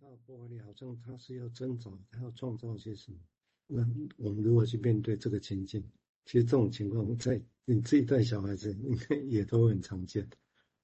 [0.00, 3.18] 他的破坏力好像他是要挣扎，他要创造些什么？
[3.66, 5.82] 那我们如何去面对这个情境？
[6.24, 10.28] 其实这种情况在你自己带小孩子应该也都很常见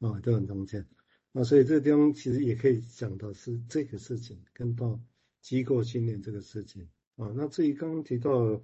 [0.01, 0.87] 啊，都很常见。
[1.33, 5.01] 啊，所以这个地方其实也可以讲到是这个事情，跟到
[5.41, 7.33] 机构训练这个事情啊。
[7.37, 8.63] 那至于刚刚提到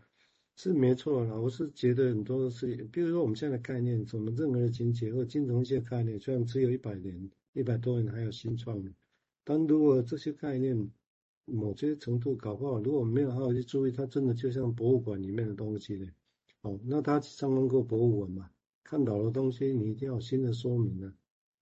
[0.57, 8.83] 是没错啦，我是觉得很多的事情，比如说我们现在的概念，什么任何的情节或金融一些概念，虽然只有一百年、一百多年还有新创。
[9.45, 10.91] 但如果这些概念
[11.45, 16.09] 某些程度搞不好，如果没有好好去注意，它真的就像博物馆里面的东西呢。
[16.63, 18.51] 哦，那他参观过博物馆嘛？
[18.83, 21.15] 看到的东西你一定要有新的说明呢，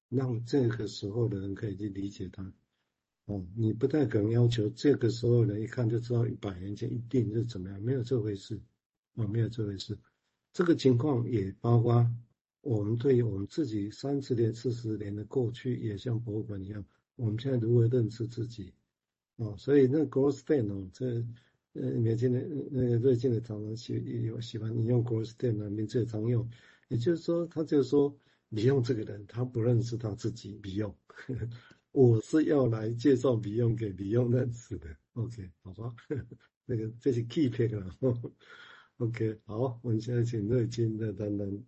[0.09, 2.53] 让这个时候的人可以去理解它。
[3.27, 8.61] 哦，你不太可能要求这个时候的人一看就知道一百年前一定是怎么样，没有这回事。
[9.17, 9.99] 啊，没有这回事。
[10.53, 12.09] 这个情况也包括
[12.61, 16.85] 我们对于我们自己三十年、四十年的过去，也像博物馆一样。
[17.17, 18.73] 我们现在如何认识自己？
[19.37, 21.25] 哦，所以那 growth state 哦，这
[21.73, 26.49] 呃年轻人那个瑞金的常常喜有喜欢引用 growth state 的名字也常用，
[26.89, 28.15] 也就是说，他就说
[28.49, 30.95] 你用这个人，他不认识他自己，比用，
[31.93, 34.89] 我是要来介绍比用给比用认识的。
[35.15, 35.95] OK，好吧，
[36.67, 37.97] 那个这是 key pick 了。
[38.99, 41.65] OK，好，我们现在请瑞金的丹丹。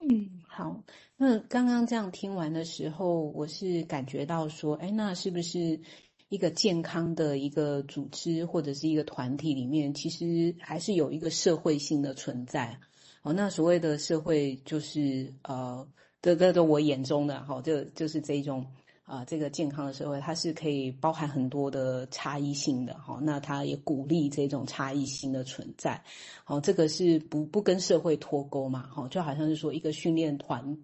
[0.00, 0.82] 嗯，好。
[1.16, 5.80] 那刚刚这样听完的时候，我是感觉到说，哎，那是不是
[6.28, 12.78] 一个健康的一个组织或者是一个团体里面，其实还是有一个社会性的存在？
[13.22, 15.88] 哦，那所谓的社会就是呃，
[16.22, 18.66] 这这都我眼中的哈，就就是这种。
[19.06, 23.20] 啊，这个健康的社会，它是可以包含很多的差异性的哈。
[23.22, 26.02] 那它也鼓励这种差异性的存在。
[26.42, 28.88] 好，这个是不不跟社会脱钩嘛？
[28.92, 30.76] 哈，就好像是说一个训练团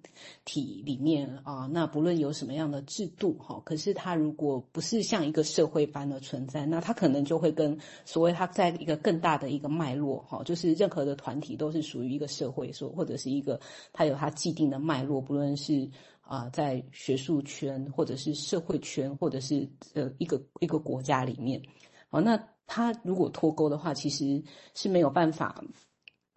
[0.45, 13.59] 体里面啊，那不论有什么样的制度哈，可是它如果不是像一个社会般的存在，那它可能就会跟所谓它在一个更大的一个脉络哈，就是任何的团体都是属于一个社会所，或者是一个
[13.93, 15.91] 它有它既定的脉络，不论是。
[16.23, 21.63] 啊，在学术圈，或者是社会圈，或者是呃一个一个国家里面，
[22.09, 24.43] 好，那他如果脱钩的话，其实
[24.75, 25.63] 是没有办法。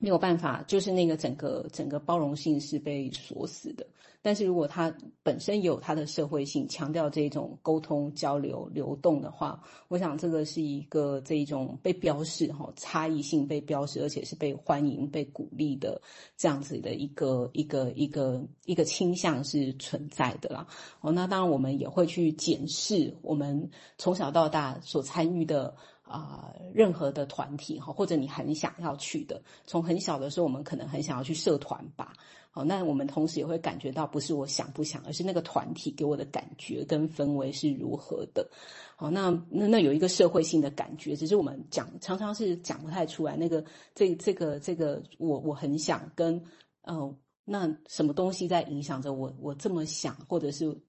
[0.05, 3.83] 没有办法，就是那个整个整个包容性是被锁死的。
[4.21, 15.99] 但是如果它本身有它的社会性，强调这种沟通、交流、流动的话，我想这个是一个这一种被标示哈差异性被标示，而且是被欢迎、被鼓励的
[16.37, 20.67] 这样子的一个一个一个一个倾向是存在的啦。
[21.01, 23.67] 哦，那当然我们也会去检视我们
[23.97, 25.75] 从小到大所参与的。
[26.05, 32.13] 啊、任何的团体哈，或者你很想要去的，从很小的时候，我们可能很想要去社团吧。
[32.51, 38.47] 好，那我们同时也会感觉到，不是我想不想，而是那个团体给我的感觉跟氛围是如何的。
[38.95, 43.35] 好，那那那有一个社会性的感觉，只是我们讲常常是讲不太出来。
[43.35, 46.41] 那个这这个这个，我我很想跟，
[46.83, 49.33] 呃，那什么东西在影响着我？
[49.41, 50.79] 我这么想，或者是。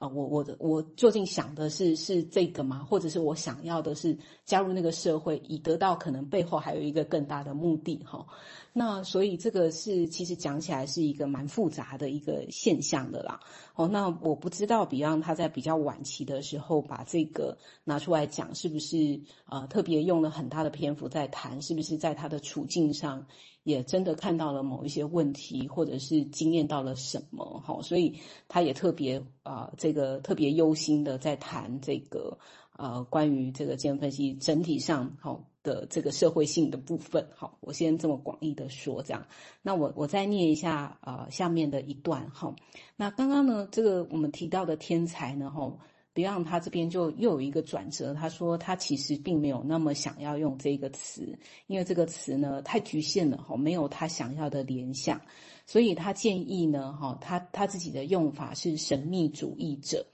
[0.00, 2.86] 啊，我我的我究竟想的是是这个吗？
[2.88, 4.16] 或者是我想要的是
[4.46, 8.26] 加入那个社会，以得到可能背后还有一个更大的目的哈？
[8.72, 13.40] 那所以这个是其实讲起来是一个蛮复杂的一个现象的啦。
[13.74, 23.26] 哦，那我不知道 Beyond 他在比较晚期的时候把这个拿出来讲，是不是呃特别用了很大的篇幅在谈，是不是在他的处境上？
[23.62, 32.38] 也真的看到了某一些问题，或者是经验到了什么，哈，所以他也特别啊、这个特别忧心的在谈这个
[32.76, 39.26] 呃，关于这个精神分析整体上好的这个社会性的部分，好，我先这么广义的说这样，
[39.62, 42.54] 那我我再念一下啊、下面的一段哈，
[42.96, 45.76] 那刚刚呢，这个我们提到的天才呢，哈。
[46.20, 55.20] 让他这边就又有一个转折，他说他其实并没有那么想要用这个词，因为这个词呢太局限了哈，没有他想要的联想，
[55.66, 60.06] 所以他建议呢哈，他他自己的用法是神秘主义者。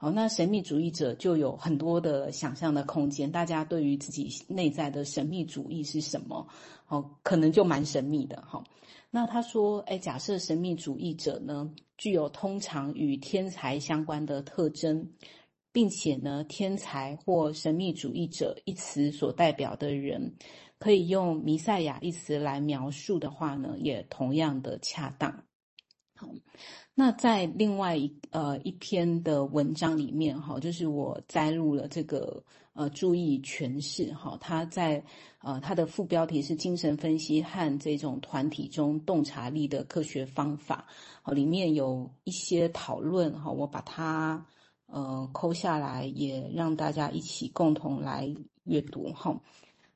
[0.00, 6.46] 好，那神秘主义者就有很多的想象的空间，大家对于自己内在的神秘主义是什么？
[6.86, 8.62] 哦，可能就蛮神秘的哈。
[9.10, 15.10] 那他说，哎，假设神秘主义者呢，具有通常与天才相关的特征。
[15.78, 20.34] 并且呢，天才或神秘主义者一词所代表的人，
[20.80, 25.44] 可以用弥赛亚一词来描述的话呢，也同样的恰当。
[26.16, 26.28] 好，
[26.96, 32.42] 那在另外一呃一篇的文章里面哈，就是我摘录了这个
[32.72, 35.00] 呃注意诠释哈，他在
[35.38, 40.88] 呃他的副标题是精神分析和这种团体中洞察力的科学方法，
[41.22, 44.44] 好，里面有一些讨论哈，我把它。
[44.88, 48.28] 呃抠下来，也让大家一起共同来
[48.64, 49.40] 阅读哈。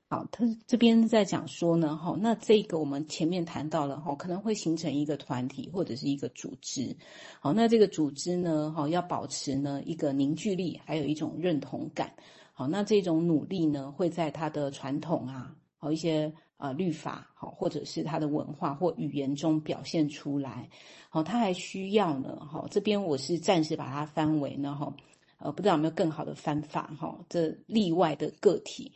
[0.09, 6.95] 好，他这边在讲说呢，哈，那这个我们前面谈到了哈，可能会形成一个团体或者是一个组织。
[7.41, 12.13] 好，那这个组织呢，哈，要保持呢一个凝聚力，还有一种认同感。
[12.53, 20.69] 好，那这种努力呢，会在他的传统啊，好一些呃律法，好或者是他的文化或语言中表现出来。
[21.09, 24.95] 好，他还需要呢，哈，这边我是暂时把它翻为呢，哈，
[25.39, 28.93] 呃，不知道有没有更好的翻法，哈，这例外的个体。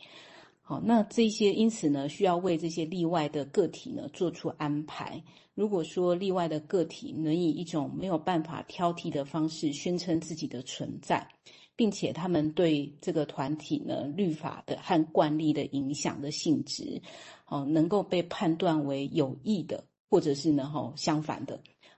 [0.69, 5.23] 好，那这些因此呢，需要为这些例外的个体呢做出安排。
[5.55, 11.25] 如果说例外的个体能以一种没有办法挑剔的方式宣称自己的存在，
[11.77, 17.01] 并且他们对这个团体呢律法的和惯例的影响的性质，
[17.45, 21.57] 哦，能够被判断为有益的，或者是呢，哈，相反的。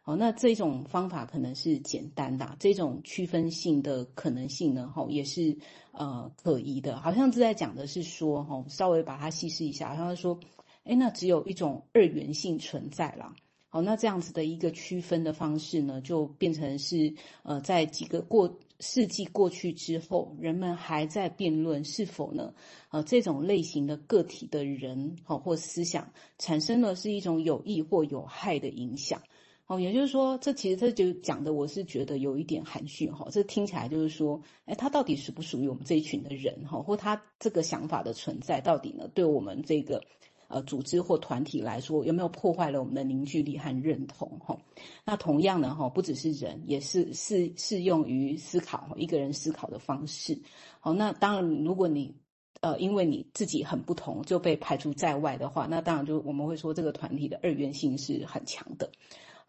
[0.10, 5.56] 哦，那这种方法可能是简单的，这种区分性的可能性呢，哈，也是
[5.92, 7.00] 呃可疑的。
[7.00, 10.40] 好像是在讲的是说，哈，稍微把它细致一下，好像说，
[10.84, 13.36] 哎，那只有一种二元性存在了。
[13.68, 17.14] 好，那这样子的一个区分的方式呢，就变成是
[17.44, 22.52] 呃，在几个过世纪过去之后，人们还在辩论是否呢，
[22.90, 29.22] 呃，这种类型的个体的人，好或思想产生了是一种有益或有害的影响。
[29.69, 33.27] 哦，也就是说，这其实这就讲的，我是觉得有一点含蓄哈。
[33.30, 36.81] 这听起来就是说，哎，他到底属不属于我们这一群的人哈？
[36.81, 40.01] 或他这个想法的存在，到底呢，对我们这个
[40.48, 44.60] 呃组织或团体来说，有没有破坏了我们的凝聚力和认同哈？
[45.06, 50.42] 那同样呢哈，不只是人，也是适适用于思考一个人思考的方式。
[50.80, 52.15] 好，那当然，如果你
[52.62, 58.89] 呃因为你自己很不同就被排除在外的话，那当然就我们会说这个团体的二元性是很强的。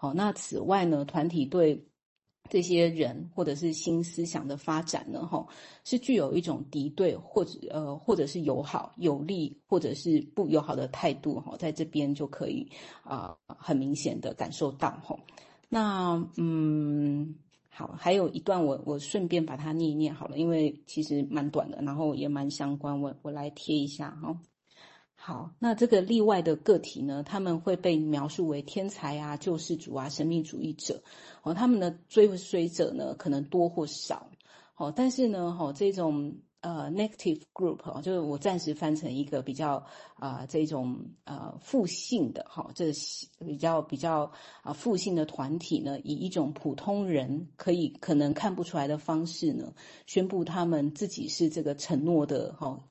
[0.00, 1.78] 好，那此外呢，团体对
[2.48, 5.46] 这些人或者是新思想的发展呢，哈，
[5.84, 12.66] 是具有一种敌对或者呃，或者是友好、有利或者是不友好的态度，哈，在这边就可以
[13.02, 15.14] 啊、很明显的感受到，哈。
[15.68, 17.34] 那嗯，
[17.68, 24.34] 好，还有一段我我顺便把它念一念好了，因为其实蛮短的，然后也蛮相关，我我来贴一下，哈。
[25.22, 31.02] 好，那这个例外的个体呢，他们会被描述为天才啊、救世主啊、神秘主义者，
[31.42, 34.30] 哦，他们的追随者呢可能多或少，
[34.76, 39.74] 哦，但是呢，哈，这种呃 negative group 哦，就是我暂时翻成一个比较
[40.14, 42.90] 啊、呃、这种呃负性的哈，这
[43.44, 44.32] 比较比较
[44.62, 49.74] 啊负性的团体呢，以一种普通人可以可能看不出来的方式呢，
[50.06, 52.82] 宣布他们自己是这个承诺的哈。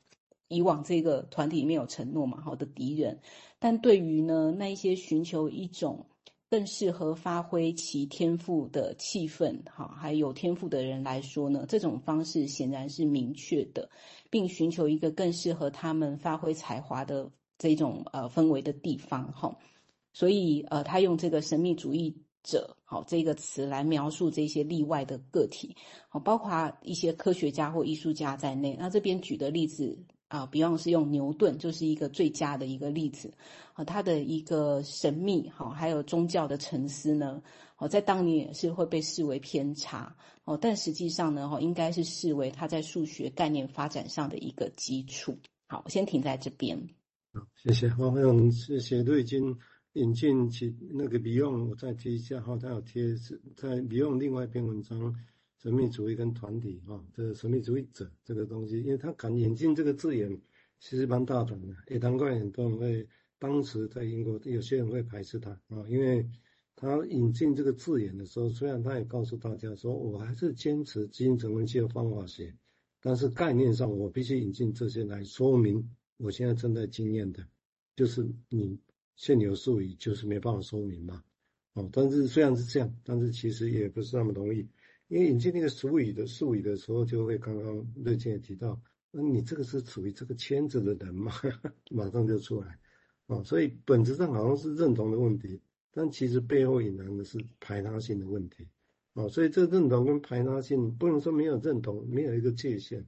[0.50, 3.18] 以往这个团体里面有承诺嘛，好的敌人，
[3.60, 6.06] 但对于呢那一些寻求一种
[6.50, 13.88] 更适合发挥其天赋的气氛，好还有天赋的人来说呢，这种方式显然是明确的，
[14.32, 19.56] 并寻求一个更适合他们发挥才华的这种呃氛围的地方，哈，
[20.14, 22.12] 所以呃他用这个神秘主义
[22.42, 25.76] 者好这个词来描述这些例外的个体，
[26.08, 29.96] 好包括一些科学家或艺术家在内，那这边举的例子。
[30.30, 33.34] 啊，比方是用牛顿，就是一个最佳的一个例子。
[33.74, 37.42] 啊，他的一个神秘，好，还有宗教的沉思呢，
[37.78, 40.16] 哦，在当年也是会被视为偏差。
[40.46, 45.38] 哦，但实际上呢，哈，应该是视为他在数学概念发展上的一个基础。
[45.68, 46.78] 好，我先停在这边。
[47.34, 47.90] 好，谢谢。
[47.90, 49.58] 好，用谢谢都已经
[49.94, 53.16] 引进起那个 Beyond，我再提一下哈，他有贴
[53.56, 55.16] 在 Beyond 另外一篇文章。
[55.62, 60.40] 神秘主义跟团体啊，这个神秘主义者这个东西，因为他敢引进这个字眼，
[60.80, 63.06] 其实蛮大胆的，也难怪很多人会
[63.38, 66.26] 当时在英国有些人会排斥他啊，因为
[66.78, 72.56] 他引进这个字眼的时候，虽然他也告诉大家说，我还是坚持基因成分学的方法学，
[73.02, 77.46] 但是概念上我必须引进这些来说明我现在正在经验的，
[77.98, 78.80] 就是你
[79.18, 81.22] 现有术语就是没办法说明嘛，
[81.74, 84.66] 哦，但是虽然是这样，但是其实也不是那么容易。
[85.10, 91.32] 因为引进那个术语的术语的时候，就会刚刚乐见也提到，那你这个是处于这个圈子的人嘛，
[91.90, 92.80] 马上就出来，
[93.26, 95.60] 啊，所以本质上好像是认同的问题，
[95.92, 98.68] 但其实背后隐含的是排他性的问题，
[99.16, 103.04] 啊，所以这个认同跟排他性不能说没有认同，没有一个界限，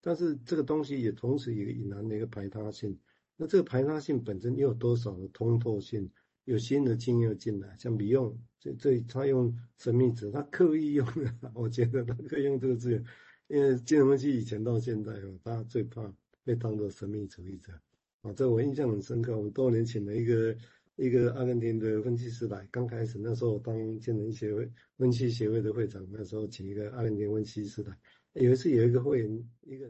[0.00, 2.96] 但是这个东西也同时也隐含了一个排他性，
[3.36, 6.08] 那这个排他性本身又有多少的通透性？
[6.50, 13.04] 有新的经验进来，像比用这这他用神秘者，他刻意用的， 我觉得他可以用这个字眼，
[13.46, 17.72] 因为金融分析以前到现在哦，大家最怕被当做神秘主义者
[18.22, 19.36] 啊，这我印象很深刻。
[19.36, 20.56] 我们多年请了一个
[20.96, 27.96] 一个阿根廷的分析师来，刚开始那时候我当健人协会分析协会的会长，那时候请一个阿根廷分析师来。
[28.32, 29.88] 有一次有一个会员，一个